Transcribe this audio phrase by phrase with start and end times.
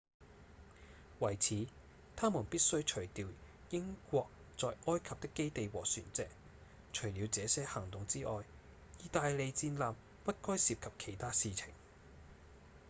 [1.19, 1.67] 為此
[2.15, 3.27] 他們必須除掉
[3.69, 4.27] 英國
[4.57, 6.27] 在埃及的基地和船隻
[6.91, 8.43] 除了這些行動之外
[9.03, 9.93] 義大利戰艦
[10.23, 11.67] 不該涉及其他事情